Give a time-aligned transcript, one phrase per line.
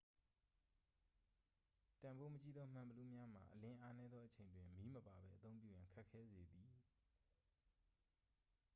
[2.01, 6.71] တန်ဖိုးမကြီးသော မှန်ဘီလူးများမှာ အလင်းအားနည်းသော အချိန်တွင် မီးမပါပဲ အသုံးပြုရန် ခက်ခဲစေသည်